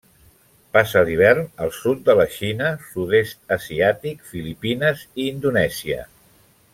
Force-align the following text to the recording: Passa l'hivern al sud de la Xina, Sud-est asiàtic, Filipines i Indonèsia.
Passa 0.77 1.01
l'hivern 1.09 1.43
al 1.65 1.73
sud 1.81 2.01
de 2.07 2.15
la 2.21 2.25
Xina, 2.37 2.71
Sud-est 2.95 3.55
asiàtic, 3.59 4.25
Filipines 4.33 5.05
i 5.25 5.29
Indonèsia. 5.37 6.05